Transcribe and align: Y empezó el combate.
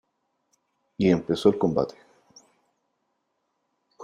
Y 0.97 1.11
empezó 1.11 1.49
el 1.49 1.59
combate. 1.59 1.93